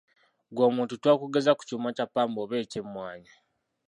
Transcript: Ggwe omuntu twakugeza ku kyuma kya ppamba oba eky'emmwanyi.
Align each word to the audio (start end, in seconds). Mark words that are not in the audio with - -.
Ggwe 0.49 0.63
omuntu 0.69 0.93
twakugeza 1.01 1.51
ku 1.57 1.63
kyuma 1.67 1.89
kya 1.95 2.05
ppamba 2.09 2.39
oba 2.43 2.55
eky'emmwanyi. 2.63 3.31